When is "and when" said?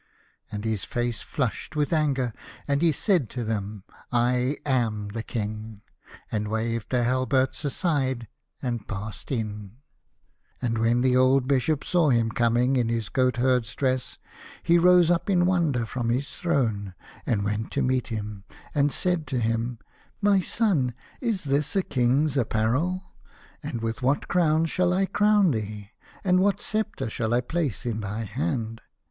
10.69-11.01